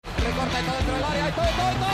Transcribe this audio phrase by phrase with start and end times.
[0.00, 1.28] Recorta todo dentro del área.
[1.34, 1.92] ¡Todo, todo, todo!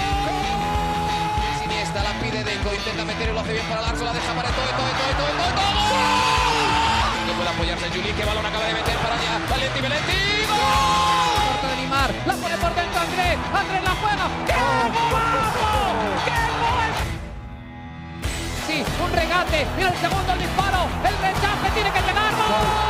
[1.59, 2.71] Siniestra la pide Deco.
[2.73, 4.05] Intenta meter y lo hace bien para Larso.
[4.05, 5.73] La deja para todo, todo, todo, todo, todo, todo.
[7.27, 8.13] No puede apoyarse Juli.
[8.13, 9.33] Que balón acaba de meter para allá.
[9.51, 10.19] Valenti, Valenti.
[10.47, 10.59] ¡Gol!
[11.49, 12.11] Corta de Neymar.
[12.27, 13.37] La pone por dentro Andrés.
[13.51, 14.27] Andrés la juega.
[14.47, 14.55] ¡Qué
[15.11, 15.69] golazo!
[16.29, 16.91] ¡Qué gol!
[18.67, 19.67] Sí, un regate.
[19.77, 20.87] Mira el segundo el disparo.
[21.03, 22.31] El rechace tiene que llegar.
[22.31, 22.88] ¡Gol!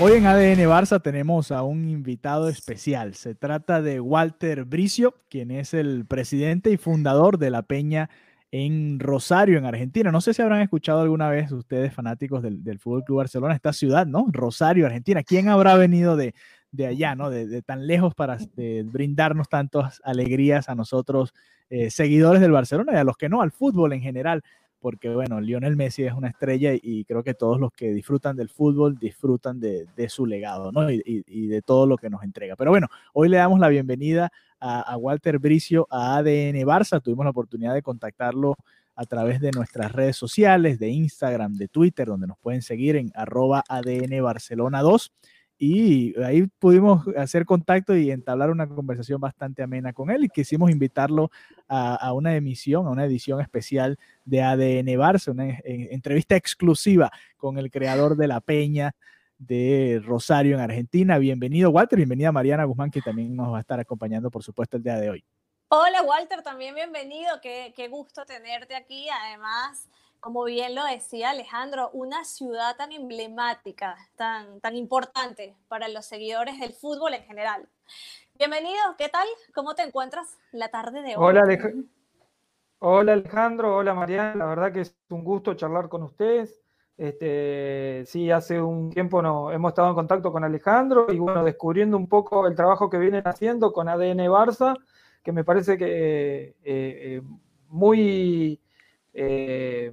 [0.00, 3.14] Hoy en ADN Barça tenemos a un invitado especial.
[3.14, 8.10] Se trata de Walter Bricio, quien es el presidente y fundador de la Peña
[8.50, 10.10] en Rosario, en Argentina.
[10.10, 13.72] No sé si habrán escuchado alguna vez ustedes, fanáticos del, del Fútbol Club Barcelona, esta
[13.72, 14.26] ciudad, ¿no?
[14.32, 15.22] Rosario, Argentina.
[15.22, 16.34] ¿Quién habrá venido de,
[16.72, 17.30] de allá, ¿no?
[17.30, 21.32] De, tan lejos para de brindarnos tantas alegrías a nosotros,
[21.70, 24.42] eh, seguidores del Barcelona y a los que no, al fútbol en general?
[24.84, 28.50] Porque bueno, Lionel Messi es una estrella y, creo que todos los que disfrutan del
[28.50, 30.90] fútbol disfrutan de, su legado, ¿no?
[30.90, 32.54] Y, de todo lo que nos entrega.
[32.54, 37.00] Pero bueno, hoy le damos la bienvenida a, a, Walter Bricio a ADN Barça.
[37.00, 38.56] Tuvimos la oportunidad de contactarlo
[38.94, 43.10] a través de nuestras redes sociales, de Instagram, de Twitter, donde nos pueden seguir en
[43.14, 45.12] arroba ADN Barcelona 2
[45.66, 50.70] y ahí pudimos hacer contacto y entablar una conversación bastante amena con él y quisimos
[50.70, 51.30] invitarlo
[51.68, 57.56] a, una emisión, a una edición especial de ADN Barça, una en, entrevista exclusiva con
[57.56, 58.94] el creador de La Peña
[59.38, 61.16] de Rosario en Argentina.
[61.16, 64.82] Bienvenido Walter, bienvenida Mariana Guzmán que también nos va a estar acompañando por supuesto el
[64.82, 65.24] día de hoy.
[65.68, 69.88] Hola Walter, también bienvenido, qué, qué gusto tenerte aquí, además
[70.24, 76.58] como bien lo decía Alejandro, una ciudad tan emblemática, tan, tan importante para los seguidores
[76.58, 77.68] del fútbol en general.
[78.38, 79.28] Bienvenido, ¿qué tal?
[79.54, 81.16] ¿Cómo te encuentras la tarde de hoy?
[81.18, 81.74] Hola, Alej
[82.78, 86.58] hola Alejandro, hola Mariana, la verdad que es un gusto charlar con ustedes.
[86.96, 91.98] Este, sí, hace un tiempo no, hemos estado en contacto con Alejandro y bueno, descubriendo
[91.98, 94.74] un poco el trabajo que vienen haciendo con ADN Barça,
[95.22, 97.22] que me parece que eh, eh,
[97.68, 98.58] muy...
[99.12, 99.92] Eh,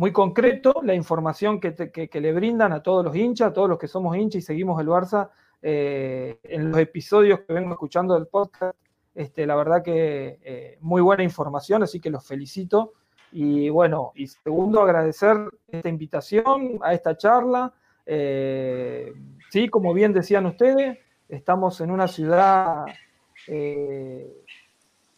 [0.00, 3.86] muy concreto la información que, le brindan a todos los hinchas, a todos los que
[3.86, 5.28] somos hinchas y seguimos el Barça
[5.60, 8.78] eh, en los episodios que vengo escuchando del podcast.
[9.14, 12.94] Este, la verdad que eh, muy buena información, así que los felicito.
[13.30, 15.36] Y bueno, y segundo, agradecer
[15.68, 17.70] esta invitación a esta charla.
[18.06, 19.12] Eh,
[19.50, 20.96] sí, como bien decían ustedes,
[21.28, 22.86] estamos en una ciudad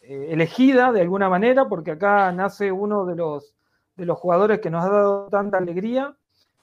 [0.01, 3.55] elegida de alguna manera, porque acá nace uno de los
[3.97, 6.15] de los jugadores que nos ha dado tanta alegría,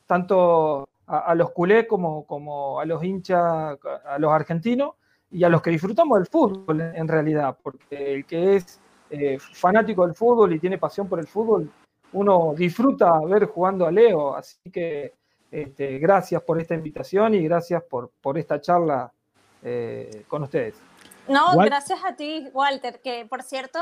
[0.07, 4.93] tanto a, a los culés como, como, a los hinchas, a los argentinos
[5.31, 8.79] y a los que disfrutamos del fútbol en realidad, porque el que es
[9.09, 11.71] eh, fanático del fútbol y tiene pasión por el fútbol,
[12.13, 15.13] uno disfruta ver jugando a Leo, así que
[15.51, 19.11] este, gracias por esta invitación y gracias por, por esta charla
[19.63, 20.75] eh, con ustedes.
[21.27, 21.65] No, What?
[21.65, 23.79] gracias a ti, Walter, que por cierto,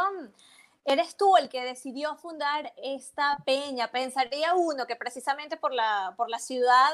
[0.87, 3.91] eres tú el que decidió fundar esta peña.
[3.91, 6.91] Pensaría uno que precisamente por la, por la ciudad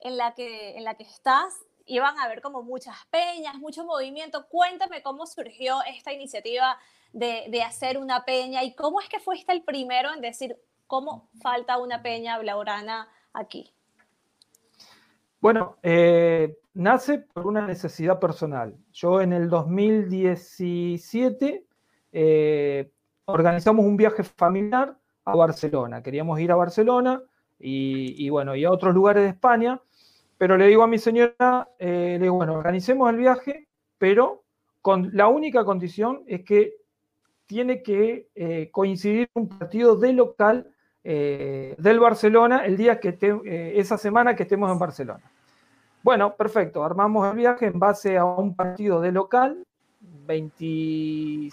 [0.00, 1.54] en la, que, en la que estás
[1.86, 4.46] iban a haber como muchas peñas, mucho movimiento.
[4.48, 6.76] Cuéntame cómo surgió esta iniciativa
[7.12, 11.30] de, de hacer una peña y cómo es que fuiste el primero en decir cómo
[11.40, 13.72] falta una peña blaurana aquí.
[15.40, 18.76] Bueno, eh, nace por una necesidad personal.
[18.92, 21.64] Yo en el 2017
[22.12, 22.92] eh,
[23.32, 26.02] organizamos un viaje familiar a Barcelona.
[26.02, 27.22] Queríamos ir a Barcelona
[27.58, 29.80] y, bueno, y a otros lugares de España,
[30.38, 33.68] pero le digo a mi señora, eh, le bueno, organicemos el viaje,
[33.98, 34.42] pero
[34.80, 36.74] con la única condición es que
[37.46, 40.72] tiene que eh, coincidir un partido de local
[41.02, 45.30] eh, del Barcelona el día que te, esa semana que estemos en Barcelona.
[46.02, 49.62] Bueno, perfecto, armamos el viaje en base a un partido de local,
[50.00, 51.50] 20,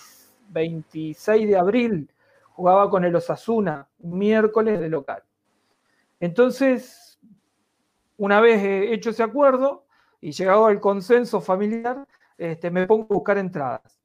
[0.49, 2.09] 26 de abril
[2.49, 5.23] jugaba con el Osasuna, un miércoles de local.
[6.19, 7.19] Entonces,
[8.17, 9.85] una vez hecho ese acuerdo
[10.19, 12.07] y llegado al consenso familiar,
[12.37, 13.99] este, me pongo a buscar entradas.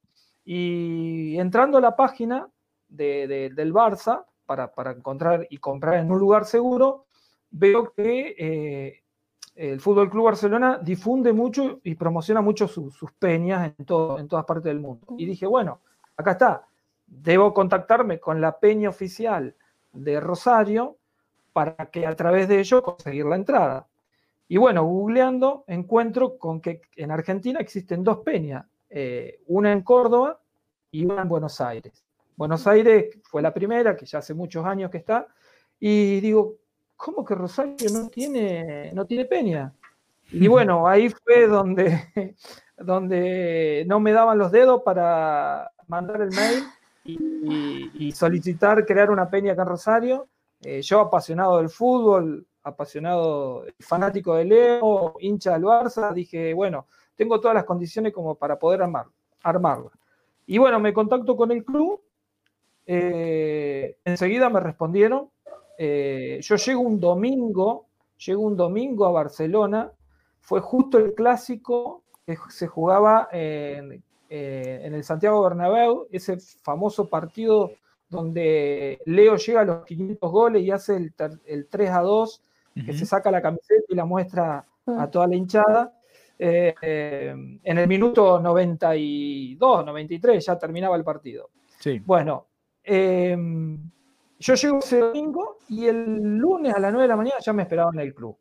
[0.45, 2.49] Y entrando a la página
[2.89, 7.07] de, de, del Barça, para, para, encontrar y comprar en un lugar seguro,
[7.51, 9.03] veo que eh,
[9.55, 14.45] el Fútbol Club Barcelona difunde mucho y promociona mucho sus peñas en, todo, en todas
[14.45, 15.07] partes del mundo.
[15.17, 15.81] Y dije, bueno,
[16.23, 16.69] acá está,
[17.07, 19.55] debo contactarme con la peña oficial
[19.93, 20.97] de Rosario
[21.53, 23.87] para que a través de ello conseguir la entrada.
[24.49, 30.41] Y bueno, googleando encuentro con que en Argentina existen dos peñas, eh, una en Córdoba
[30.91, 32.05] y una en Buenos Aires.
[32.37, 35.27] Buenos Aires fue la primera, que ya hace muchos años que está,
[35.79, 36.57] y digo,
[36.97, 39.73] ¿cómo que Rosario no tiene, no tiene peña?
[40.31, 42.37] Y bueno, ahí fue donde,
[42.77, 46.65] donde no me daban los dedos para mandar el mail
[47.05, 50.29] y, solicitar crear una peña acá en Rosario.
[50.63, 56.87] Eh, yo apasionado del fútbol, apasionado, fanático de Leo, hincha del Barça, dije, bueno,
[57.17, 59.07] tengo todas las condiciones como para poder armar,
[59.43, 59.91] armarla.
[60.47, 62.01] Y bueno, me contacto con el club,
[62.87, 65.31] eh, enseguida me respondieron,
[65.79, 67.87] eh, yo llego un domingo,
[68.25, 69.93] llego un domingo a Barcelona,
[70.41, 74.03] fue justo el clásico que se jugaba en,
[74.35, 77.73] eh, en el Santiago Bernabéu, ese famoso partido
[78.09, 82.43] donde Leo llega a los 500 goles y hace el, 3 a 2,
[82.87, 85.93] que se saca la camiseta y la muestra a toda la hinchada.
[86.39, 91.51] Eh, eh, en el minuto 92, 93 ya terminaba el partido.
[91.79, 91.99] Sí.
[91.99, 92.47] Bueno,
[92.83, 97.65] yo llego ese domingo y el lunes a las 9 de la mañana ya me
[97.65, 98.35] esperaban en el club.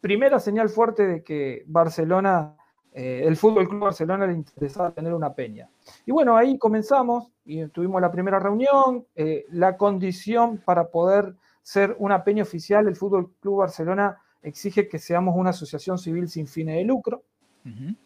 [0.00, 2.56] Primera señal fuerte de que Barcelona
[2.98, 5.68] eh, el Fútbol Club Barcelona le interesaba tener una peña.
[6.06, 9.04] Y bueno, ahí comenzamos y tuvimos la primera reunión.
[9.14, 14.98] Eh, la condición para poder ser una peña oficial, el Fútbol Club Barcelona exige que
[14.98, 17.22] seamos una asociación civil sin fines de lucro.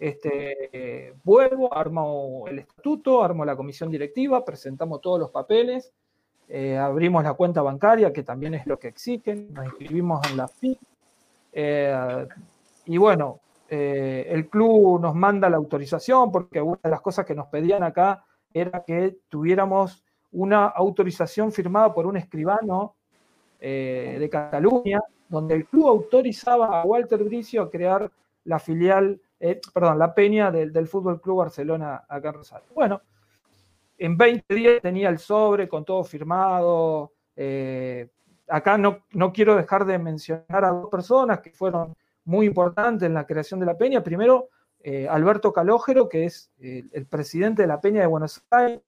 [0.00, 5.92] este, vuelvo, armo el estatuto, armo la comisión directiva, presentamos todos los papeles,
[6.48, 10.48] eh, abrimos la cuenta bancaria, que también es lo que exigen, nos inscribimos en la
[10.48, 10.78] FI.
[12.86, 13.40] y bueno,
[13.72, 17.84] eh, el club nos manda la autorización, porque una de las cosas que nos pedían
[17.84, 22.96] acá era que tuviéramos una autorización firmada por un escribano
[23.60, 28.10] eh, de Cataluña, donde el club autorizaba a Walter Bricio a crear
[28.42, 32.68] la filial, eh, perdón, la peña del, del Fútbol Club Barcelona acá en Rosario.
[32.74, 33.00] Bueno,
[33.98, 37.12] en 20 días tenía el sobre con todo firmado.
[38.48, 41.94] acá no, no quiero dejar de mencionar a dos personas que fueron
[42.24, 44.02] muy importante en la creación de la Peña.
[44.02, 44.48] Primero,
[44.82, 48.80] eh, Alberto Calógero, que es eh, el presidente de la Peña de Buenos Aires,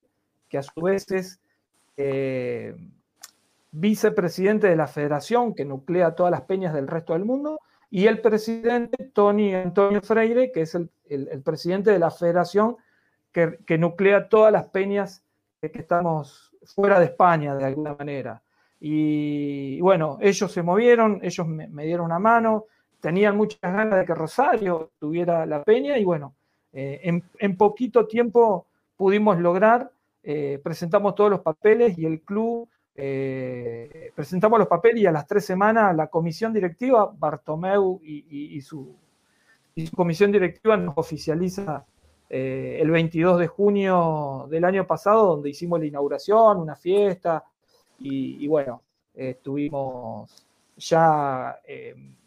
[0.49, 1.41] que a su vez es
[1.97, 2.75] eh,
[3.71, 8.21] vicepresidente de la federación, que nuclea todas las peñas del resto del mundo, y el
[8.23, 10.91] presidente Tony Antonio Freire, que es el,
[11.45, 12.77] presidente de la federación
[13.33, 15.23] que, nuclea todas las peñas
[15.61, 18.43] que estamos fuera de España, de alguna manera.
[18.81, 22.67] Y, bueno, ellos se movieron, ellos me dieron una mano,
[23.03, 26.37] tenían muchas ganas de que Rosario tuviera la peña y bueno,
[26.73, 29.91] eh, en, poquito tiempo pudimos lograr,
[30.23, 35.27] eh, presentamos todos los papeles y el club, eh, presentamos los papeles y a las
[35.27, 38.95] tres semanas la comisión directiva, Bartomeu y, su,
[39.97, 41.85] comisión directiva nos oficializa
[42.29, 47.45] el 22 de junio del año pasado, donde hicimos la inauguración, una fiesta
[47.99, 48.81] y, y bueno,
[49.13, 50.47] estuvimos
[50.77, 51.59] ya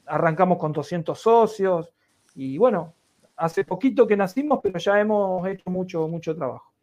[0.05, 1.93] arrancamos con 200 socios
[2.35, 2.93] y bueno,
[3.35, 6.75] hace poquito que nacimos, pero ya hemos hecho mucho, mucho trabajo.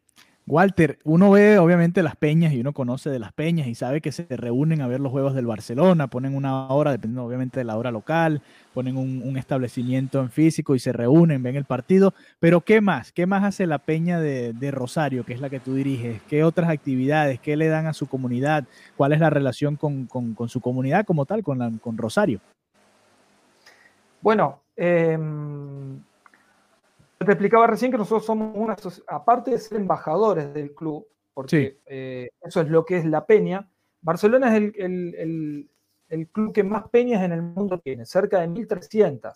[0.45, 4.11] Walter, uno ve obviamente las peñas y uno conoce de las peñas y sabe que
[4.11, 7.76] se reúnen a ver los juegos del Barcelona, ponen una hora, dependiendo obviamente de la
[7.76, 8.43] hora local,
[8.75, 12.12] ponen un, establecimiento en físico y se reúnen, ven el partido.
[12.41, 13.12] Pero ¿qué más?
[13.12, 16.21] ¿Qué más hace la peña de, Rosario, que es la que tú diriges?
[16.29, 17.38] ¿Qué otras actividades?
[17.38, 18.64] ¿Qué le dan a su comunidad?
[18.97, 20.09] ¿Cuál es la relación con,
[20.49, 22.41] su comunidad como tal, con, con Rosario?
[24.23, 26.00] Bueno, em,
[27.19, 28.76] te explicaba recién que nosotros somos una
[29.09, 33.69] aparte de ser embajadores del club, porque eh, eso es lo que es la peña,
[34.00, 35.69] Barcelona es el,
[36.31, 39.33] club que más peñas en el mundo tiene, cerca de 1.300.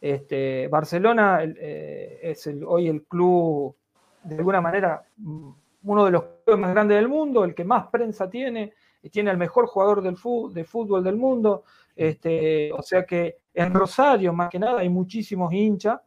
[0.00, 3.74] Este, Barcelona eh, es hoy el club,
[4.22, 5.50] de alguna manera, mm,
[5.84, 9.30] uno de los clubes más grandes del mundo, el que más prensa tiene, y tiene
[9.30, 10.16] el mejor jugador del
[10.52, 11.64] de fútbol del mundo.
[11.96, 16.00] Este, o sea que en Rosario, más que nada, hay muchísimos hinchas.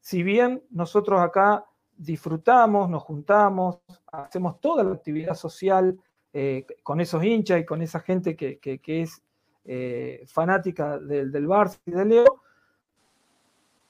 [0.00, 1.64] Si bien nosotros acá
[1.96, 3.80] disfrutamos, nos juntamos,
[4.12, 5.98] hacemos toda la actividad social
[6.32, 9.22] eh, con esos hinchas y con esa gente que, es
[9.64, 12.42] eh, fanática del, del Barça y de Leo,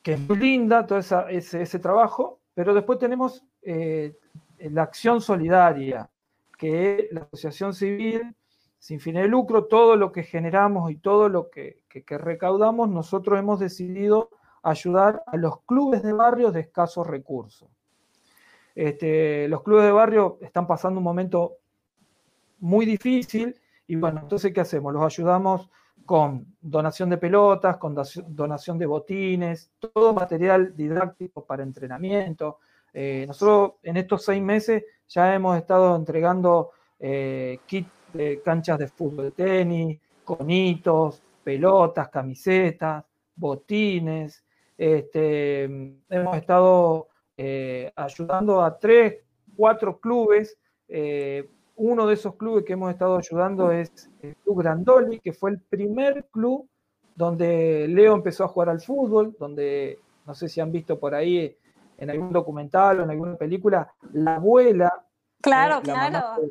[0.02, 4.14] que es muy linda todo ese, trabajo, pero después tenemos eh,
[4.58, 6.10] la acción solidaria,
[6.58, 8.34] que la asociación civil
[8.84, 13.58] sin fin de lucro, todo lo que generamos y todo lo que, recaudamos, nosotros hemos
[13.58, 14.28] decidido
[14.62, 17.70] ayudar a los clubes de barrio de escasos recursos.
[18.74, 21.54] Este, los clubes de barrio están pasando un momento
[22.58, 24.92] muy difícil y bueno, entonces ¿qué hacemos?
[24.92, 25.70] Los ayudamos
[26.04, 32.58] con donación de pelotas, con donación de botines, todo material didáctico para entrenamiento.
[32.92, 38.88] Eh, nosotros en estos seis meses ya hemos estado entregando eh, kits de canchas de
[38.88, 43.04] fútbol, tenis, conitos, pelotas, camisetas,
[43.36, 44.42] botines.
[44.78, 45.64] Este,
[46.08, 49.16] hemos estado eh, ayudando a tres,
[49.54, 50.56] cuatro clubes
[51.76, 55.60] uno de esos clubes que hemos estado ayudando es el Club Grandoli, que fue el
[55.60, 56.68] primer club
[57.14, 61.56] donde Leo empezó a jugar al fútbol, donde no sé si han visto por ahí
[61.98, 64.92] en algún documental o en alguna película, la abuela.
[65.40, 66.48] Claro, eh, la claro.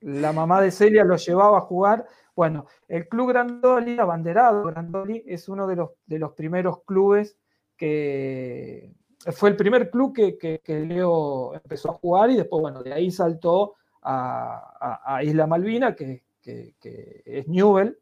[0.00, 2.06] La mamá de Celia lo llevaba a jugar.
[2.34, 7.36] Bueno, el Club Grandoli, abanderado Grandoli, es uno de los, de los primeros clubes
[7.76, 8.92] que
[9.32, 13.10] fue el primer club que, que Leo empezó a jugar y después, bueno, de ahí
[13.10, 17.98] saltó a, Isla Malvina, que, es Newell,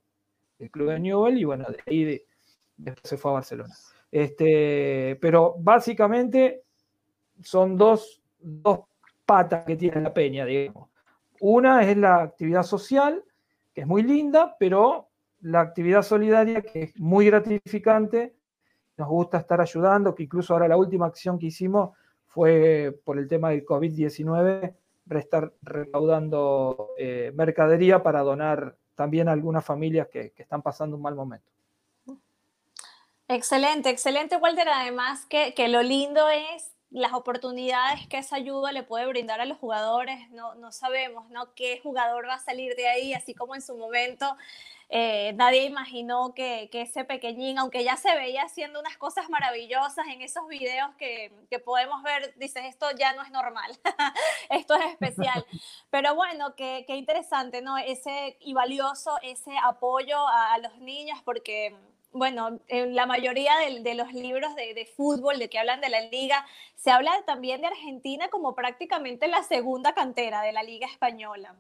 [0.59, 2.23] el club de Newell, y bueno, de ahí
[3.03, 3.75] se fue a Barcelona.
[4.11, 6.63] Este, pero básicamente
[7.43, 8.81] son dos, dos
[9.25, 10.89] patas que tiene la peña, digamos.
[11.41, 13.25] Una es la actividad social,
[13.75, 15.09] que es muy linda, pero
[15.41, 18.35] la actividad solidaria, que es muy gratificante,
[18.97, 21.91] nos gusta estar ayudando, que incluso ahora la última acción que hicimos
[22.27, 24.75] fue por el tema del COVID-19,
[25.11, 31.15] estar recaudando eh, mercadería para donar también a algunas familias que, están pasando un mal
[31.15, 31.47] momento.
[33.29, 34.69] Excelente, excelente, Walter.
[34.69, 39.45] Además, que, que, lo lindo es las oportunidades que esa ayuda le puede brindar a
[39.45, 40.31] los jugadores.
[40.31, 41.55] No, no sabemos ¿no?
[41.55, 44.37] qué jugador va a salir de ahí, así como en su momento
[44.89, 50.23] eh, nadie imaginó que, ese pequeñín, aunque ya se veía haciendo unas cosas maravillosas en
[50.23, 51.33] esos videos que,
[51.65, 53.73] podemos ver, dices, esto ya no es normal,
[54.51, 55.45] esto es especial.
[55.91, 57.77] Pero bueno, qué, interesante, ¿no?
[57.79, 61.75] Ese y valioso ese apoyo a, los niños, porque
[62.17, 66.47] bueno, en la mayoría de, los libros de, fútbol de que hablan de la liga,
[66.75, 71.55] se habla también de Argentina como prácticamente la segunda cantera de la liga española.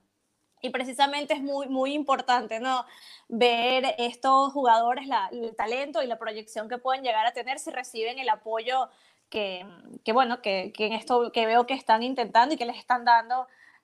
[0.62, 2.86] Y precisamente es muy, muy importante, ¿no?
[3.28, 8.18] Ver estos jugadores, el talento y la proyección que pueden llegar a tener si reciben
[8.18, 8.88] el apoyo
[9.28, 9.66] que,
[10.04, 13.04] que bueno, que, que, en esto que veo que están intentando y que les están
[13.04, 13.46] dando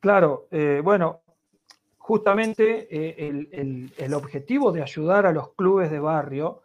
[0.00, 1.22] Claro, eh, bueno,
[1.98, 3.48] justamente eh,
[3.98, 6.62] el, objetivo de ayudar a los clubes de barrio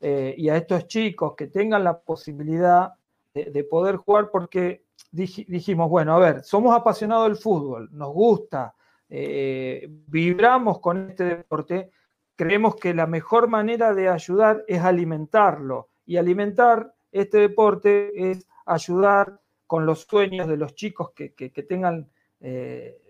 [0.00, 2.92] eh, y a estos chicos que tengan la posibilidad
[3.34, 8.74] de, poder jugar, porque dijimos, bueno, a ver, somos apasionados del fútbol, nos gusta,
[9.10, 11.90] vibramos con este deporte,
[12.34, 19.38] creemos que la mejor manera de ayudar es alimentarlo y alimentar este deporte es ayudar
[19.66, 22.08] con los sueños de los chicos que, que tengan
[22.40, 23.00] eh,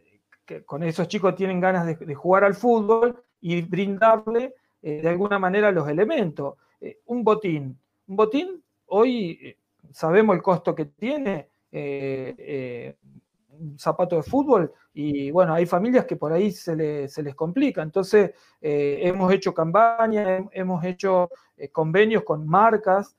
[0.45, 5.38] que con esos chicos tienen ganas de, jugar al fútbol y brindarle eh, de alguna
[5.38, 6.54] manera los elementos.
[6.80, 7.78] Eh, un botín.
[8.06, 9.56] Un botín, hoy
[9.90, 11.49] sabemos el costo que tiene
[13.59, 17.83] un zapato de fútbol y bueno, hay familias que por ahí se, les complica.
[17.83, 18.30] Entonces,
[18.61, 21.28] hemos hecho campañas, hemos hecho
[21.73, 23.16] convenios con marcas,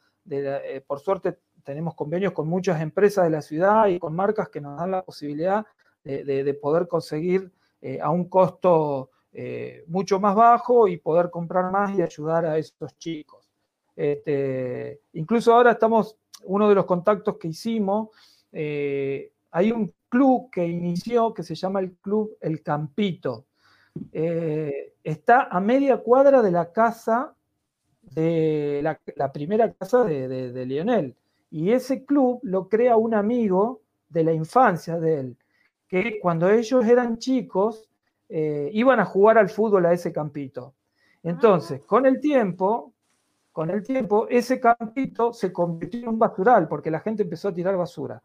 [0.87, 1.37] por suerte
[1.67, 5.03] tenemos convenios con muchas empresas de la ciudad y con marcas que nos dan la
[5.03, 5.65] posibilidad
[6.07, 11.97] de, poder conseguir eh, a un costo eh, mucho más bajo y poder comprar más
[11.97, 13.49] y ayudar a esos chicos.
[13.95, 18.09] Este, incluso ahora estamos, uno de los contactos que hicimos,
[18.51, 23.45] eh, hay un club que inició que se llama el Club El Campito.
[24.11, 27.35] está a media cuadra de la casa
[28.01, 28.81] de
[29.15, 31.15] la, primera casa de, de, Lionel.
[31.51, 35.37] Y ese club lo crea un amigo de la infancia de él
[35.87, 37.89] que cuando ellos eran chicos
[38.29, 40.75] eh, iban a jugar al fútbol a ese campito.
[41.23, 42.93] Entonces, con el tiempo,
[43.51, 47.53] con el tiempo, ese campito se convirtió en un basural porque la gente empezó a
[47.53, 48.21] tirar basura.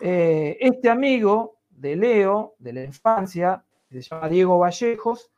[0.00, 5.30] Eh, este amigo de Leo, de la infancia, se llama Diego Vallejos,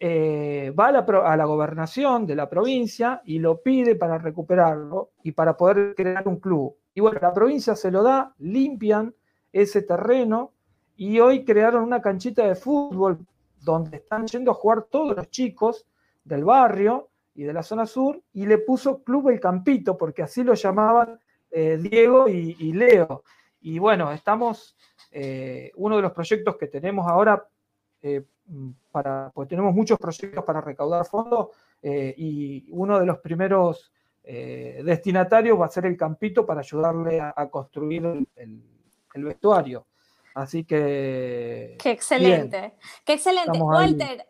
[0.00, 5.56] eh, va a la, gobernación de la provincia y lo pide para recuperarlo y para
[5.56, 6.76] poder crear un club.
[6.94, 9.14] Y bueno, la provincia se lo da, limpian
[9.52, 10.52] ese terreno
[10.98, 13.18] y hoy crearon una canchita de fútbol
[13.62, 15.86] donde están yendo a jugar todos los chicos
[16.24, 20.44] del barrio y de la zona sur y le puso Club El Campito porque así
[20.44, 21.18] lo llamaban
[21.50, 23.24] eh, Diego y, Leo.
[23.62, 24.76] Y bueno, estamos,
[25.10, 27.42] eh, uno de los proyectos que tenemos ahora
[28.90, 31.48] para, pues tenemos muchos proyectos para recaudar fondos
[31.82, 33.92] eh, y uno de los primeros
[34.24, 39.86] eh, destinatarios va a ser el Campito para ayudarle a, construir el, vestuario.
[40.38, 41.76] Así que...
[41.80, 43.58] Qué excelente, qué excelente.
[43.58, 44.26] Walter,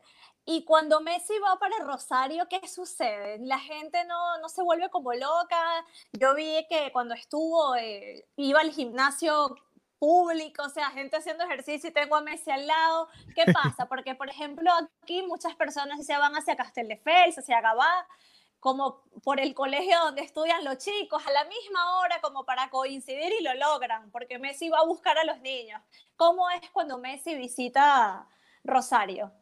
[0.51, 3.39] y cuando Messi va para Rosario, ¿qué sucede?
[3.41, 5.85] La gente no, no se vuelve como loca.
[6.13, 9.55] Yo vi que cuando estuvo, eh, iba al gimnasio
[9.99, 13.09] público, o sea, gente haciendo ejercicio y tengo a Messi al lado.
[13.35, 13.87] ¿Qué pasa?
[13.89, 14.71] Porque, por ejemplo,
[15.03, 18.07] aquí muchas personas se van hacia Castelldefels, hacia Gabá,
[18.61, 23.33] como por el colegio donde estudian los chicos, a la misma hora como para coincidir
[23.39, 25.81] y lo logran, porque Messi va a buscar a los niños.
[26.17, 28.27] ¿Cómo es cuando Messi visita
[28.65, 29.33] Rosario?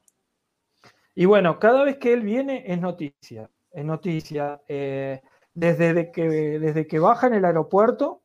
[1.14, 4.60] Y bueno, cada vez que él viene es noticia, es noticia.
[4.68, 5.22] Eh,
[5.54, 8.20] desde, que, desde que baja en el aeropuerto,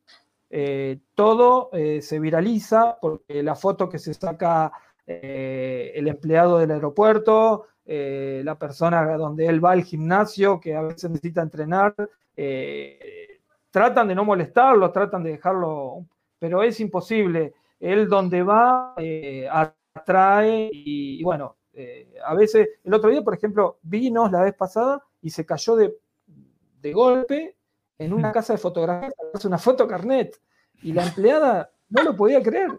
[0.50, 4.74] eh, todo eh, se viraliza porque la foto que se saca
[5.08, 7.68] el empleado del aeropuerto,
[8.44, 11.94] la persona donde él va al gimnasio, que a veces necesita entrenar,
[13.70, 16.06] tratan de no molestarlo, tratan de dejarlo,
[16.40, 17.54] pero es imposible.
[17.80, 18.96] Él donde va
[19.96, 21.58] atrae y, bueno,
[22.26, 25.98] a veces, el otro día, por ejemplo, vino la vez pasada y se cayó de,
[26.82, 27.56] de golpe
[27.98, 29.12] en una casa de fotografía,
[29.44, 30.40] una foto carnet,
[30.82, 32.72] y la empleada no lo podía creer.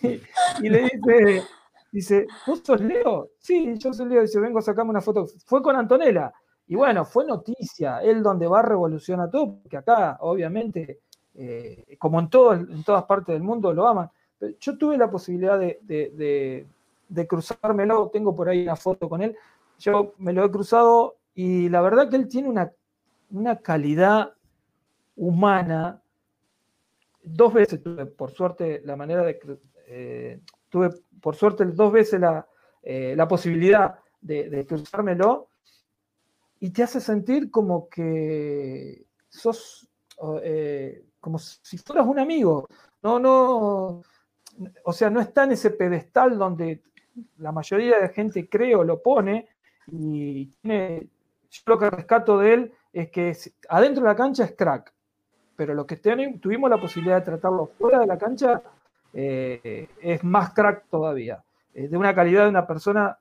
[0.02, 1.42] y le dice,
[1.90, 3.30] dice, ¿vos sos Leo?
[3.38, 5.26] Sí, yo soy Leo, dice, vengo a sacarme una foto.
[5.46, 6.32] Fue con Antonella.
[6.66, 11.00] Y bueno, fue noticia, él donde va revoluciona todo, porque acá, obviamente,
[11.34, 14.10] eh, como en, todo, en todas partes del mundo, lo aman.
[14.60, 16.66] Yo tuve la posibilidad de, de,
[17.08, 19.34] de cruzármelo, tengo por ahí una foto con él,
[19.78, 22.70] yo me lo he cruzado y la verdad que él tiene una,
[23.30, 24.34] una calidad
[25.16, 26.02] humana.
[27.22, 29.38] Dos veces tuve, por suerte, la manera de...
[29.86, 32.46] Eh, tuve, por suerte, dos veces la,
[32.82, 35.48] eh, la posibilidad de, cruzármelo
[36.60, 39.88] y te hace sentir como que sos,
[40.42, 42.66] eh, como si fueras un amigo.
[43.02, 44.02] No, no,
[44.84, 46.82] o sea, no está en ese pedestal donde
[47.38, 49.48] la mayoría de gente cree o lo pone
[49.86, 53.36] y yo lo que rescato de él es que
[53.68, 54.92] adentro de la cancha es crack,
[55.56, 58.62] pero lo que tuvimos la posibilidad de tratarlo fuera de la cancha
[59.12, 61.42] eh, es más crack todavía,
[61.72, 63.18] de una calidad de una persona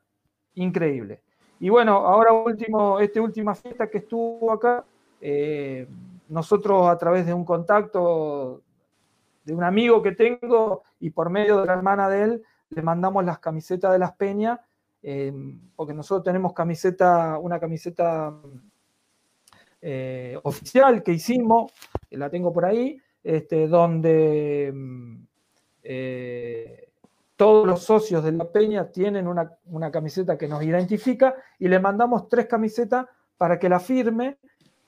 [0.56, 1.22] increíble.
[1.60, 4.86] Y bueno, ahora último, esta última fiesta que estuvo acá,
[5.20, 5.88] eh,
[6.30, 8.62] nosotros a través de un contacto
[9.44, 13.24] de un amigo que tengo y por medio de la hermana de él, le mandamos
[13.24, 14.60] las camisetas de las peñas,
[15.02, 15.34] eh,
[15.76, 18.36] porque nosotros tenemos camiseta, una camiseta
[19.82, 21.72] eh, oficial que hicimos,
[22.12, 25.27] la tengo por ahí, este, donde mm,
[25.84, 26.90] eh,
[27.36, 32.28] todos los socios de la peña tienen una, camiseta que nos identifica y le mandamos
[32.30, 33.06] tres camisetas
[33.38, 34.38] para que la firme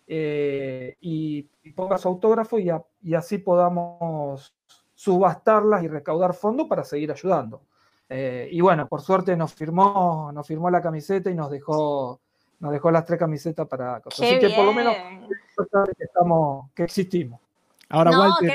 [0.08, 1.44] eh, y,
[1.76, 2.70] ponga su autógrafo y,
[3.04, 4.56] y, así podamos
[4.96, 7.62] subastarlas y recaudar fondos para seguir ayudando.
[8.10, 12.20] y bueno, por suerte nos firmó, nos firmó la camiseta y nos dejó
[12.60, 17.40] nos dejó las tres camisetas para Así que por lo menos que, estamos, que existimos.
[17.92, 18.54] Ahora, Walter,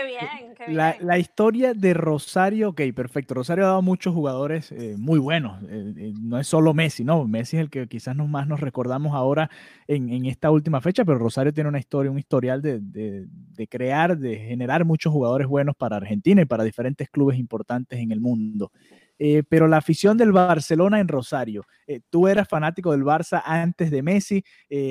[0.68, 3.34] La, historia de Rosario, ok, perfecto.
[3.34, 5.60] Rosario ha dado muchos jugadores eh, muy buenos.
[5.64, 7.26] Eh, eh, no es solo Messi, ¿no?
[7.26, 9.50] Messi es el que quizás más nos recordamos ahora
[9.88, 14.36] en, esta última fecha, pero Rosario tiene una historia, un historial de, de, crear, de
[14.36, 18.70] generar muchos jugadores buenos para Argentina y para diferentes clubes importantes en el mundo.
[19.18, 21.64] Eh, pero la afición del Barcelona en Rosario,
[22.10, 24.44] tú eras fanático del Barça antes de Messi,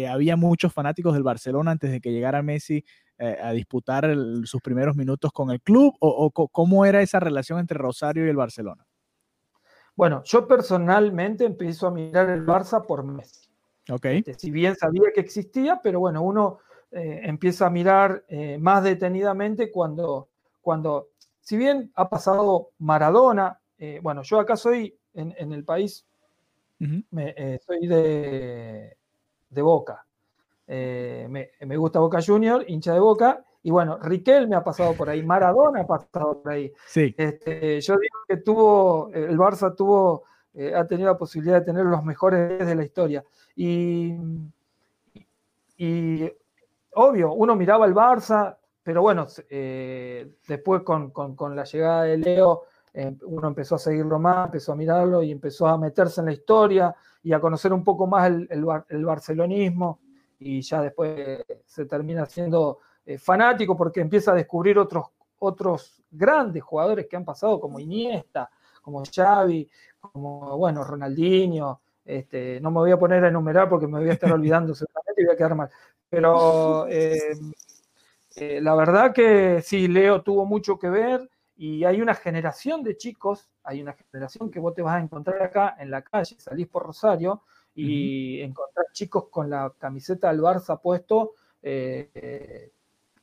[0.10, 2.86] había muchos fanáticos del Barcelona antes de que llegara Messi
[3.24, 8.26] a disputar sus primeros minutos con el club, o, cómo era esa relación entre Rosario
[8.26, 8.86] y el Barcelona.
[9.96, 13.50] Bueno, yo personalmente empiezo a mirar el Barça por Messi.
[13.90, 14.20] Okay.
[14.20, 16.60] Este, si bien sabía que existía, pero bueno, uno
[16.92, 18.24] empieza a mirar
[18.60, 20.30] más detenidamente cuando,
[20.62, 21.10] cuando,
[21.42, 26.06] si bien ha pasado Maradona, eh, bueno, yo acá soy en, el país,
[26.80, 28.96] eh, soy de,
[29.50, 30.06] Boca.
[30.68, 35.24] Eh, me, gusta Boca Junior, hincha de Boca, Y bueno, Riquelme ha pasado por ahí,
[35.24, 36.72] Maradona ha pasado por ahí.
[36.88, 37.14] Sí.
[37.18, 40.24] Este, yo digo que tuvo, el Barça tuvo,
[40.54, 43.24] eh, ha tenido la posibilidad de tener los mejores de la historia.
[43.56, 44.16] Y,
[45.78, 46.32] y
[46.92, 52.64] obvio, uno miraba el Barça, pero bueno, eh, después con, con, la llegada de Leo,
[52.94, 56.34] eh, uno empezó a seguirlo más, empezó a mirarlo y empezó a meterse en la
[56.34, 58.48] historia y a conocer un poco más el,
[58.90, 60.00] el, barcelonismo
[60.40, 65.08] y ya después se termina siendo eh, fanático porque empieza a descubrir otros,
[65.40, 68.50] otros grandes jugadores que han pasado como Iniesta,
[68.82, 69.70] como Xavi,
[70.00, 74.14] como, bueno, Ronaldinho, este, no me voy a poner a enumerar porque me voy a
[74.14, 75.70] estar olvidando seguramente y voy a quedar mal.
[76.10, 77.36] Pero eh,
[78.62, 83.50] la verdad que sí, Leo tuvo mucho que ver y hay una generación de chicos,
[83.64, 86.84] hay una generación que vos te vas a encontrar acá en la calle, salís por
[86.84, 87.44] Rosario
[87.76, 91.34] y encontrás chicos con la camiseta del Barça puesto.
[91.62, 92.72] Eh,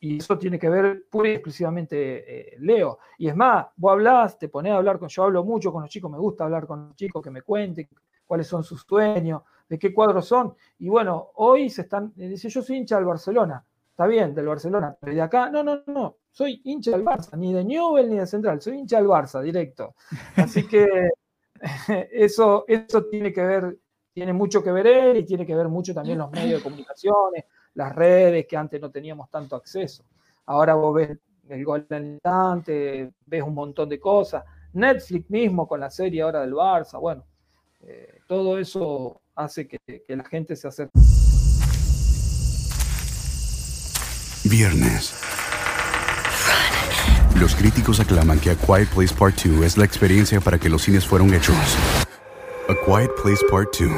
[0.03, 2.99] y eso tiene que ver pura y exclusivamente eh, Leo.
[3.19, 5.91] Y es más, vos hablás, te ponés a hablar con, yo hablo mucho con los
[5.91, 7.89] chicos, me gusta hablar con los chicos, que me cuenten
[8.27, 10.55] cuáles son sus sueños, de qué cuadros son.
[10.79, 13.65] Y bueno, hoy se están, dice, yo soy hincha del Barcelona
[14.01, 17.53] está bien, del Barcelona, pero de acá, no, no, no, soy hincha del Barça, ni
[17.53, 19.95] de Newell ni de Central, soy hincha del Barça, directo.
[20.37, 21.11] Así que
[22.11, 23.79] eso, eso tiene que ver,
[24.13, 27.45] tiene mucho que ver él y tiene que ver mucho también los medios de comunicaciones,
[27.75, 30.05] las redes que antes no teníamos tanto acceso.
[30.47, 31.19] Ahora vos ves
[31.49, 34.45] el gol del instante, ves un montón de cosas.
[34.73, 37.25] Netflix mismo con la serie ahora del Barça, bueno,
[37.81, 40.93] eh, todo eso hace que, que la gente se acerque.
[44.45, 45.15] Viernes.
[47.39, 50.83] Los críticos aclaman que A Quiet Place Part 2 es la experiencia para que los
[50.83, 51.57] cines fueron hechos.
[52.69, 53.91] A Quiet Place Part 2,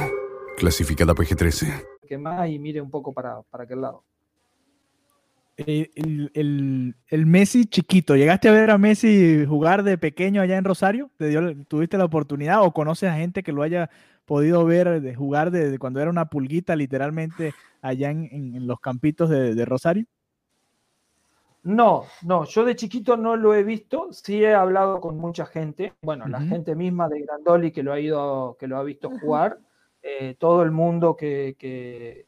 [0.57, 1.85] clasificada PG-13.
[2.07, 4.05] Que más y mire un poco para, para aquel lado.
[5.57, 5.91] El,
[6.35, 11.11] el, el, Messi chiquito, ¿llegaste a ver a Messi jugar de pequeño allá en Rosario?
[11.19, 13.91] ¿Te dio, ¿Tuviste la oportunidad o conoces a gente que lo haya
[14.25, 19.29] podido ver de jugar desde cuando era una pulguita literalmente allá en, en los campitos
[19.29, 20.07] de, de Rosario?
[21.65, 25.93] No, no, yo de chiquito no lo he visto, sí he hablado con mucha gente,
[26.03, 29.61] bueno, la gente misma de Grandoli que lo ha ido, que lo ha visto jugar,
[30.03, 32.27] eh, todo el mundo que, que,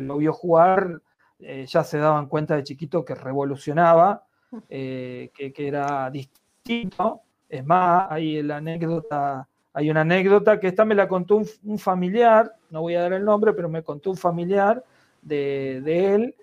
[0.00, 1.02] lo vio jugar
[1.40, 4.24] eh, ya se daban cuenta de chiquito que revolucionaba,
[4.68, 7.22] eh, que, era distinto.
[7.48, 12.54] Es más, hay la anécdota, hay una anécdota que esta me la contó un, familiar,
[12.70, 14.84] no voy a dar el nombre, pero me contó un familiar
[15.20, 16.34] de, de él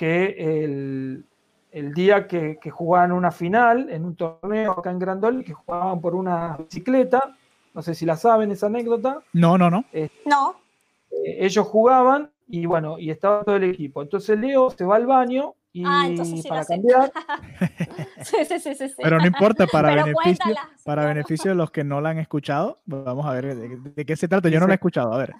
[0.00, 6.00] que el, día que, jugaban una final en un torneo acá en Grandol, que jugaban
[6.00, 7.36] por una bicicleta,
[7.74, 9.20] no sé si la saben esa anécdota.
[9.34, 9.84] No, no, no.
[9.92, 10.56] Este, no.
[11.10, 14.00] Eh, ellos jugaban y bueno, y estaba todo el equipo.
[14.00, 16.08] Entonces Leo se va al baño y ah,
[16.48, 17.12] para cambiar.
[18.24, 22.08] sí, sí, sí, Pero no importa, para beneficio, para beneficio de los que no la
[22.08, 24.48] han escuchado, vamos a ver de, qué se trata.
[24.48, 25.34] Yo no la he escuchado, a ver.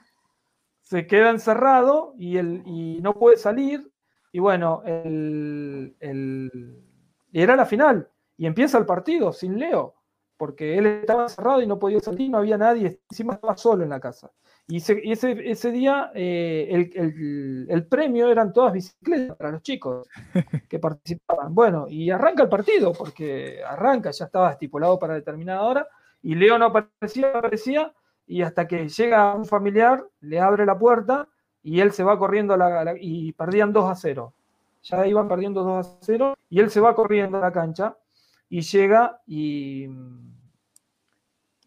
[0.83, 3.89] Se queda encerrado y, el, y no puede salir
[4.33, 5.95] y bueno, el,
[7.33, 8.09] era la final.
[8.37, 9.95] Y empieza el partido sin Leo,
[10.37, 13.90] porque él estaba cerrado y no podía salir, no había nadie, encima estaba solo en
[13.90, 14.31] la casa.
[14.66, 15.01] Y ese,
[15.51, 16.90] ese, día eh,
[17.69, 20.09] el, premio eran todas bicicletas para los chicos
[20.69, 21.53] que participaban.
[21.53, 25.88] Bueno, y arranca el partido, porque arranca, ya estaba estipulado para determinada hora,
[26.23, 27.93] y Leo no aparecía, aparecía,
[28.29, 31.29] y hasta que llega un familiar, le abre la puerta
[31.62, 34.33] y él se va corriendo la, y perdían 2 a 0.
[34.83, 37.96] Ya iban perdiendo 2 a 0 y él se va corriendo a la cancha
[38.49, 39.87] y llega y,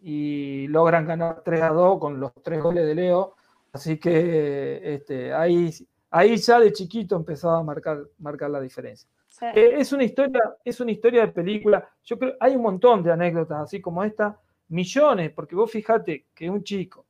[0.01, 3.35] y logran ganar 3 a 2 con los tres goles de Leo.
[3.71, 5.71] Así que este, ahí,
[6.11, 9.09] ahí ya de chiquito empezaba a marcar, marcar la diferencia.
[9.41, 11.87] Eh, es, una historia, es una historia de película.
[12.03, 16.49] Yo creo hay un montón de anécdotas así como esta, millones, porque vos fijate que
[16.49, 17.05] un chico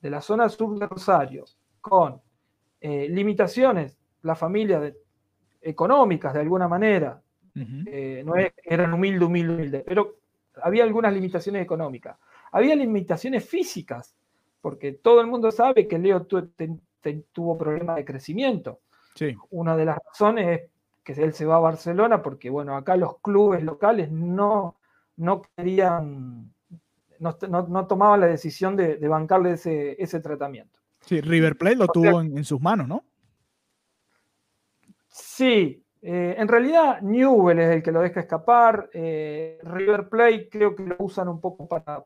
[0.00, 1.44] de la zona sur de Rosario,
[1.84, 2.18] con
[2.80, 4.90] eh, limitaciones, la familia
[5.60, 7.20] económicas de alguna manera,
[7.54, 10.16] eh, no eran humildes, humildes, humildes, pero
[10.62, 12.16] había algunas limitaciones económicas.
[12.52, 14.16] Había limitaciones físicas,
[14.62, 18.80] porque todo el mundo sabe que Leo tuvo problemas de crecimiento.
[19.50, 20.70] Una de las razones es
[21.04, 24.76] que él se va a Barcelona porque, bueno, acá los clubes locales no,
[25.16, 26.50] no querían,
[27.18, 30.83] no, tomaban la decisión de, bancarle ese tratamiento.
[31.06, 33.04] Sí, River Plate lo tuvo en, sus manos, ¿no?
[35.08, 38.88] Sí, eh, en realidad Newell es el que lo deja escapar.
[38.92, 42.04] Eh, River Plate creo que lo usan un poco para,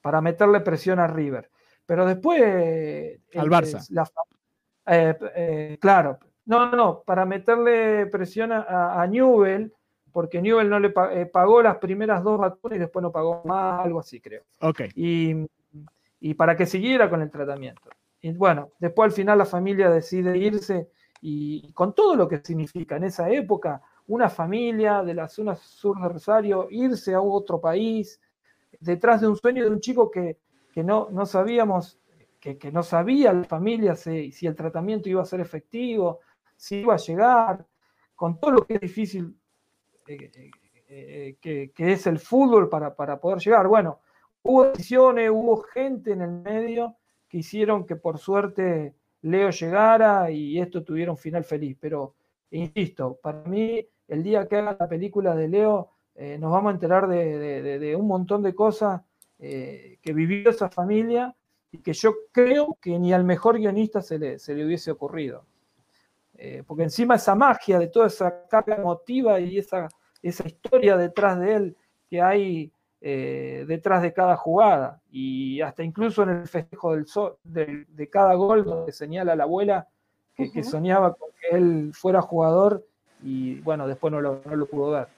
[0.00, 1.50] para, meterle presión a River.
[1.84, 2.40] Pero después.
[3.34, 3.84] Al Barça.
[4.86, 9.72] Eh, claro, No, no, para meterle presión a, a Newell,
[10.12, 14.00] porque Newell no le pagó las primeras dos vacunas y después no pagó más, algo
[14.00, 14.42] así creo.
[14.60, 14.82] Ok.
[14.94, 15.46] Y,
[16.20, 17.90] y para que siguiera con el tratamiento.
[18.20, 20.90] Y bueno, después al final la familia decide irse
[21.22, 26.00] y con todo lo que significa en esa época, una familia de la zona sur
[26.00, 28.20] de Rosario, irse a otro país,
[28.78, 30.38] detrás de un sueño de un chico que,
[30.76, 31.98] no, no sabíamos,
[32.38, 36.20] que, no sabía la familia si, si, el tratamiento iba a ser efectivo,
[36.56, 37.66] si iba a llegar,
[38.14, 39.34] con todo lo que es difícil
[40.06, 40.30] eh,
[40.88, 43.68] eh, eh, que, es el fútbol para, para poder llegar.
[43.68, 44.00] Bueno,
[44.42, 46.96] hubo decisiones, hubo gente en el medio
[47.28, 51.76] que hicieron que por suerte Leo llegara y esto tuviera un final feliz.
[51.80, 52.14] Pero,
[52.50, 56.74] insisto, para mí, el día que haga la película de Leo, eh, nos vamos a
[56.74, 59.00] enterar de, un montón de cosas
[59.38, 61.34] eh, que vivió esa familia
[61.72, 65.44] y que yo creo que ni al mejor guionista se le, se le hubiese ocurrido.
[66.34, 69.88] Eh, porque encima esa magia de toda esa carga emotiva y esa,
[70.22, 71.76] esa historia detrás de él
[72.08, 77.06] que hay eh, detrás de cada jugada y hasta incluso en el festejo del
[77.44, 79.88] de, cada gol donde señala la abuela
[80.34, 82.84] que, soñaba con que él fuera jugador
[83.22, 85.08] y bueno, después no lo, no lo pudo ver.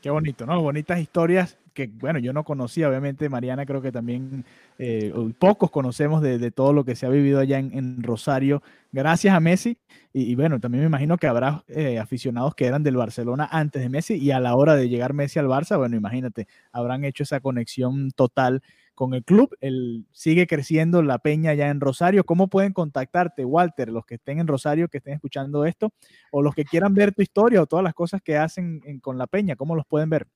[0.00, 0.60] Qué bonito, ¿no?
[0.62, 4.44] Bonitas historias que, bueno, yo no conocía, obviamente, Mariana, creo que también
[4.80, 9.38] eh, pocos conocemos de, todo lo que se ha vivido allá en, Rosario, gracias a
[9.38, 9.78] Messi.
[10.12, 13.88] Y, bueno, también me imagino que habrá eh, aficionados que eran del Barcelona antes de
[13.90, 17.38] Messi y a la hora de llegar Messi al Barça, bueno, imagínate, habrán hecho esa
[17.38, 18.60] conexión total
[18.96, 19.56] con el club.
[19.60, 22.24] El, sigue creciendo la peña ya en Rosario.
[22.24, 25.92] ¿Cómo pueden contactarte, Walter, los que estén en Rosario, que estén escuchando esto,
[26.32, 29.28] o los que quieran ver tu historia o todas las cosas que hacen con la
[29.28, 29.54] peña?
[29.54, 30.26] ¿Cómo los pueden ver?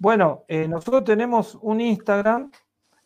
[0.00, 2.50] Bueno, eh, nosotros tenemos un Instagram,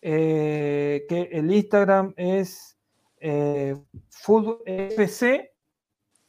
[0.01, 2.79] eh, que el Instagram es
[3.19, 3.77] eh,
[4.65, 5.51] FC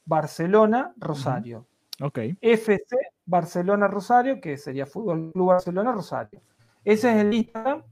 [0.05, 1.67] Barcelona Rosario.
[2.01, 2.17] Ok.
[2.41, 2.97] FC
[3.27, 6.41] Barcelona Rosario, que sería Fútbol Club Barcelona Rosario.
[6.83, 7.83] Ese es el Instagram.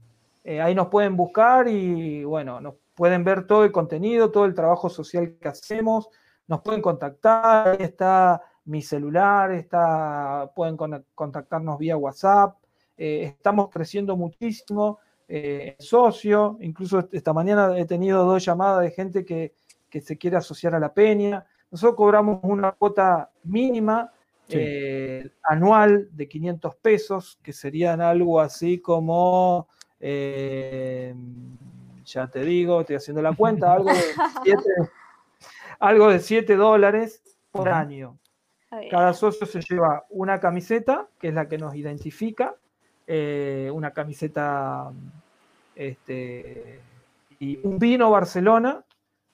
[0.60, 4.88] ahí nos pueden buscar y bueno, nos pueden ver todo el contenido, todo el trabajo
[4.88, 6.08] social que hacemos.
[6.48, 7.68] Nos pueden contactar.
[7.68, 10.76] Ahí está mi celular, está, pueden
[11.14, 12.56] contactarnos vía WhatsApp.
[12.96, 19.24] Eh, estamos creciendo muchísimo, eh, socio, incluso esta mañana he tenido dos llamadas de gente
[19.24, 19.54] que,
[20.00, 21.46] se quiere asociar a la peña.
[21.70, 24.10] Nosotros cobramos una cuota mínima
[24.48, 29.68] eh, anual de 500 pesos, que serían algo así como,
[30.00, 31.14] ya
[32.28, 33.94] te digo, estoy haciendo la cuenta, algo de
[34.42, 34.62] 7,
[35.78, 38.18] algo de 7 dólares por año.
[38.90, 42.56] Cada socio se lleva una camiseta, que es la que nos identifica,
[43.06, 44.90] eh, una camiseta
[45.74, 46.80] este,
[47.38, 48.84] y un vino Barcelona,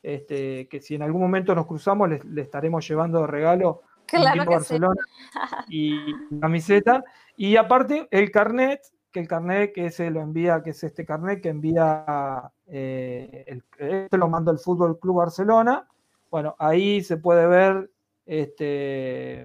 [0.02, 4.44] este, que si en algún momento nos cruzamos le, estaremos llevando de regalo un vino
[4.44, 5.00] Barcelona
[5.68, 5.98] y
[6.40, 7.04] camiseta.
[7.37, 11.40] Y aparte el carnet, que el carnet que se lo envía, que es este carnet
[11.40, 15.87] que envía, eh, el, este lo manda el Fútbol Club Barcelona.
[16.30, 17.90] Bueno, ahí se puede ver
[18.26, 19.42] este,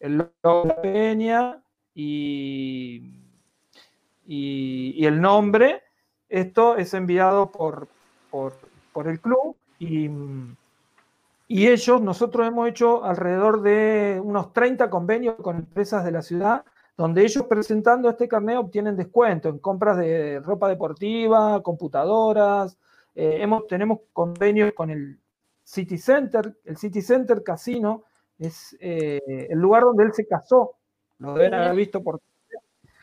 [0.00, 1.61] el logo de la peña,
[1.94, 3.02] y,
[4.26, 5.82] y, el nombre.
[6.28, 7.88] Esto es enviado por,
[8.30, 8.54] por,
[9.06, 10.08] el club y,
[11.48, 16.64] y, ellos, nosotros hemos hecho alrededor de unos 30 convenios con empresas de la ciudad,
[16.96, 22.78] donde ellos presentando este carnet obtienen descuento en compras de ropa deportiva, computadoras.
[23.14, 25.18] Eh, hemos, tenemos convenios con el
[25.64, 28.04] City Center, el City Center Casino
[28.38, 30.76] es eh, el lugar donde él se casó
[31.22, 32.20] lo deben haber visto por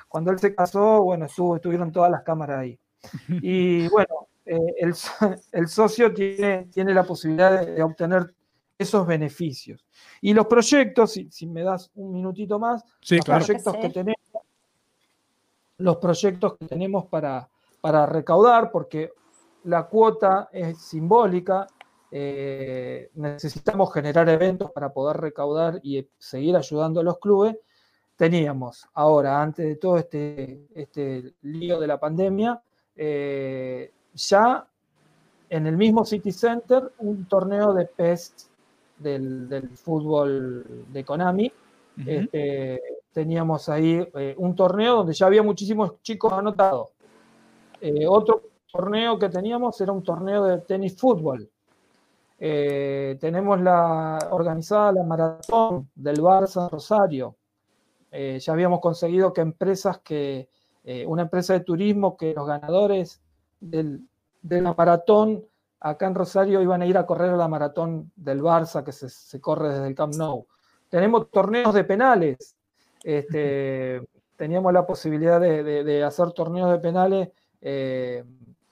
[0.09, 2.77] cuando él se casó, bueno, estuvo, estuvieron todas las cámaras ahí.
[3.41, 4.57] Y bueno, eh,
[5.51, 8.33] el, socio tiene, tiene la posibilidad de, obtener
[8.77, 9.85] esos beneficios.
[10.19, 14.17] Y los proyectos, si, me das un minutito más, los proyectos que, tenemos,
[15.77, 17.47] los proyectos que tenemos para,
[17.79, 19.11] para recaudar, porque
[19.65, 21.67] la cuota es simbólica,
[22.09, 27.57] eh, necesitamos generar eventos para poder recaudar y seguir ayudando a los clubes
[28.19, 32.61] teníamos ahora, antes de todo este, este lío de la pandemia,
[32.93, 34.67] eh, ya
[35.49, 38.49] en el mismo City Center un torneo de PES
[38.97, 41.49] del, fútbol de Konami.
[42.05, 42.81] Este,
[43.13, 46.89] teníamos ahí eh, un torneo donde ya había muchísimos chicos anotados.
[47.79, 51.49] Eh, otro torneo que teníamos era un torneo de tenis fútbol.
[52.37, 57.35] tenemos la organizada la maratón del Barça Rosario,
[58.11, 60.49] eh, ya habíamos conseguido que empresas que,
[60.83, 63.21] eh, una empresa de turismo, que los ganadores
[63.59, 64.07] del,
[64.41, 65.45] de la maratón
[65.79, 69.39] acá en Rosario iban a ir a correr a la maratón del Barça que se,
[69.39, 70.45] corre desde el Camp Nou.
[70.89, 72.55] Tenemos torneos de penales.
[73.03, 74.01] Este,
[74.35, 77.29] teníamos la posibilidad de, hacer torneos de penales
[77.61, 78.23] eh,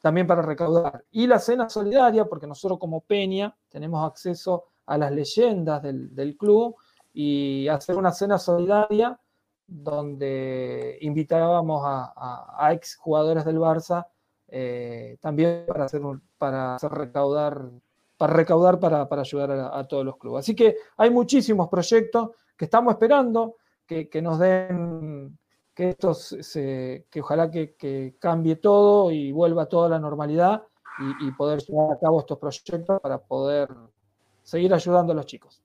[0.02, 1.04] también para recaudar.
[1.12, 6.76] Y la cena solidaria, porque nosotros como Peña tenemos acceso a las leyendas del, club
[7.14, 9.20] y hacer una cena solidaria
[9.68, 12.14] donde invitábamos a,
[12.58, 14.08] a, ex jugadores del Barça
[14.48, 16.02] eh, también para hacer,
[16.38, 17.70] para recaudar
[18.18, 20.40] para recaudar para, ayudar a, todos los clubes.
[20.40, 25.38] Así que hay muchísimos proyectos que estamos esperando que, nos den,
[25.74, 30.64] que esto se, que ojalá que, cambie todo y vuelva toda la normalidad
[31.22, 33.70] y poder llevar a cabo estos proyectos para poder
[34.42, 35.62] seguir ayudando a los chicos.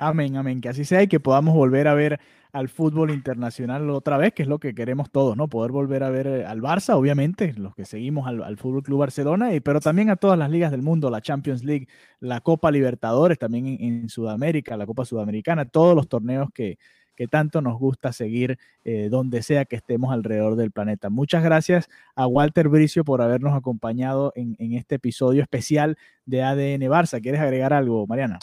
[0.00, 0.62] Amén, amén.
[0.62, 2.20] Que así sea y que podamos volver a ver
[2.52, 5.46] al fútbol internacional otra vez, que es lo que queremos todos, ¿no?
[5.48, 9.00] Poder volver a ver eh, al Barça, obviamente, los que seguimos al, al Fútbol Club
[9.00, 11.86] Barcelona, y, pero también a todas las ligas del mundo, la Champions League,
[12.18, 16.78] la Copa Libertadores, también en, Sudamérica, la Copa Sudamericana, todos los torneos que,
[17.14, 21.10] que tanto nos gusta seguir eh, donde sea que estemos alrededor del planeta.
[21.10, 26.88] Muchas gracias a Walter Bricio por habernos acompañado en, en este episodio especial de ADN
[26.88, 27.20] Barça.
[27.20, 28.38] ¿Quieres agregar algo, Mariana?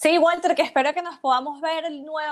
[0.00, 1.84] Sí, Walter, que espero que nos podamos ver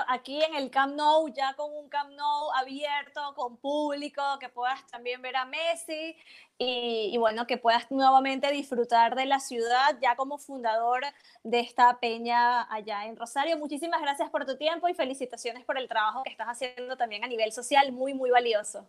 [0.07, 4.87] aquí en el Camp Nou, ya con un Camp Nou abierto, con público, que puedas
[4.87, 6.15] también ver a Messi
[6.57, 11.01] y, bueno, que puedas nuevamente disfrutar de la ciudad ya como fundador
[11.43, 13.57] de esta peña allá en Rosario.
[13.57, 17.27] Muchísimas gracias por tu tiempo y felicitaciones por el trabajo que estás haciendo también a
[17.27, 18.87] nivel social, muy, muy valioso.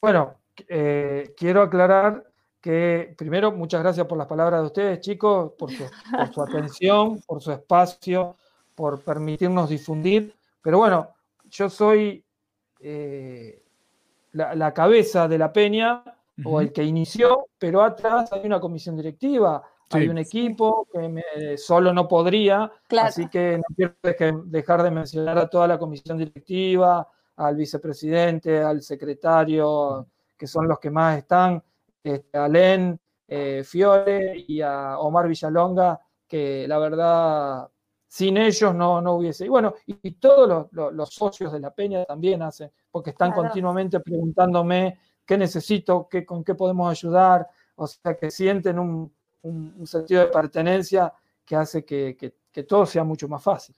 [0.00, 0.36] Bueno,
[0.68, 2.31] eh, quiero aclarar
[2.62, 5.84] que primero, muchas gracias por las palabras de ustedes, chicos, por su,
[6.40, 8.36] atención, por su espacio,
[8.76, 10.32] por permitirnos difundir.
[10.62, 11.08] Pero bueno,
[11.50, 12.24] yo soy
[12.78, 13.64] eh,
[14.30, 16.04] la, cabeza de la peña
[16.44, 21.92] o el que inició, pero atrás hay una comisión directiva, hay un equipo que solo
[21.92, 22.70] no podría,
[23.00, 28.82] así que no quiero dejar de mencionar a toda la comisión directiva, al vicepresidente, al
[28.82, 31.60] secretario, que son los que más están
[32.02, 37.68] este, a Len eh, Fiore y a Omar Villalonga, que la verdad
[38.08, 39.46] sin ellos no, no hubiese.
[39.46, 44.98] Y bueno, y, todos los, socios de la Peña también hacen, porque están continuamente preguntándome
[45.24, 49.12] qué necesito, qué, con qué podemos ayudar, o sea, que sienten un,
[49.86, 51.12] sentido de pertenencia
[51.44, 53.74] que hace que todo sea mucho más fácil.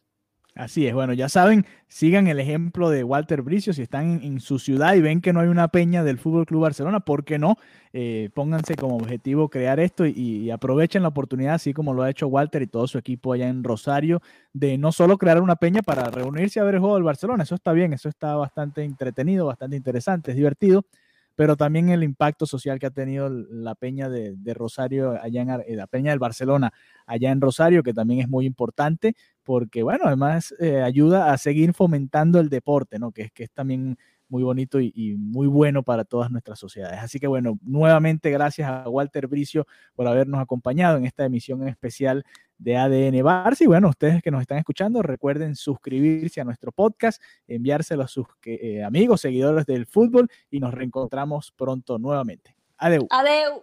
[0.56, 4.60] Así es, bueno, ya saben, sigan el ejemplo de Walter Bricio, si están en, su
[4.60, 7.56] ciudad y ven que no hay una peña del Fútbol Club Barcelona, ¿por qué no?
[7.92, 12.28] Eh, pónganse como objetivo crear esto y, aprovechen la oportunidad, así como lo ha hecho
[12.28, 16.04] Walter y todo su equipo allá en Rosario, de no solo crear una peña para
[16.04, 19.74] reunirse a ver el juego del Barcelona, eso está bien, eso está bastante entretenido, bastante
[19.76, 20.86] interesante, es divertido,
[21.34, 25.64] pero también el impacto social que ha tenido la Peña de, Rosario, allá en eh,
[25.70, 26.72] la Peña del Barcelona,
[27.06, 31.74] allá en Rosario, que también es muy importante, porque bueno, además eh, ayuda a seguir
[31.74, 33.12] fomentando el deporte, ¿no?
[33.12, 33.96] Que es, que es también
[34.28, 36.98] muy bonito y, muy bueno para todas nuestras sociedades.
[37.00, 42.24] Así que bueno, nuevamente gracias a Walter Bricio por habernos acompañado en esta emisión especial
[42.58, 43.60] de ADN Barça.
[43.60, 48.26] Y bueno, ustedes que nos están escuchando, recuerden suscribirse a nuestro podcast, enviárselo a sus
[48.44, 52.56] eh, amigos, seguidores del fútbol y nos reencontramos pronto nuevamente.
[52.78, 53.06] Adeu.
[53.10, 53.62] Adeu.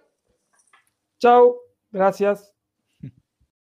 [1.19, 1.55] Chao.
[1.91, 2.50] Gracias.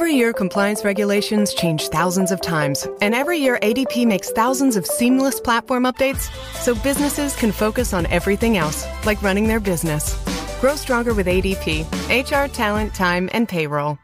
[0.00, 4.86] Every year, compliance regulations change thousands of times, and every year, ADP makes thousands of
[4.86, 10.16] seamless platform updates so businesses can focus on everything else, like running their business.
[10.58, 13.98] Grow stronger with ADP HR, talent, time, and payroll.